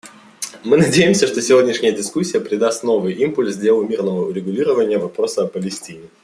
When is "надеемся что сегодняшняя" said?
0.77-1.91